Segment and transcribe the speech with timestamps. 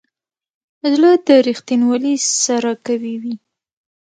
[0.93, 3.35] زړه د ریښتینولي سره قوي وي.